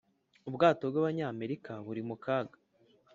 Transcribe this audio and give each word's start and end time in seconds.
Ubwato 0.49 0.83
bwa 0.91 1.01
banyamerika 1.05 1.71
buri 1.85 2.01
mukaga 2.09 2.57